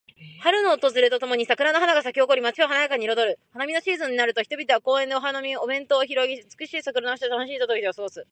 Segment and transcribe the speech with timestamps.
[0.41, 3.39] 春の訪れとともに桜の花が咲き誇り、街を華やかに彩る。
[3.53, 5.15] 花見のシーズンになると、人々は公園で
[5.57, 8.19] お弁当を広げ、美しい桜の下で楽しいひとときを過ごす。